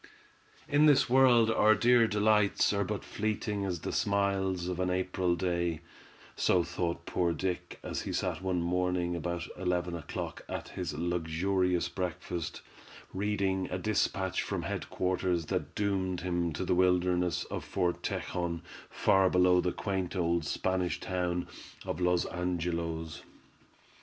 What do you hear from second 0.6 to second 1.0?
In